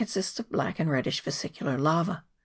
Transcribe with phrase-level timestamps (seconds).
[0.01, 0.23] [PART II.
[0.39, 2.23] of black and reddish vesicular lava.